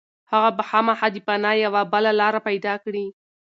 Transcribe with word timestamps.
هغه 0.31 0.49
به 0.57 0.63
خامخا 0.69 1.07
د 1.13 1.17
پناه 1.27 1.55
یوه 1.65 1.81
بله 1.93 2.11
لاره 2.21 2.39
پيدا 2.47 2.73
کړي. 2.83 3.05